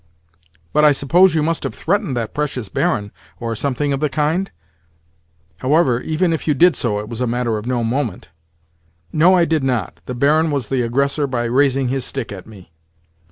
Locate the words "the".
3.99-4.09, 10.07-10.15, 10.69-10.81